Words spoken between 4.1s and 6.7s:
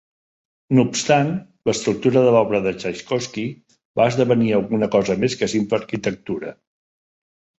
esdevenir alguna cosa més que simple arquitectura.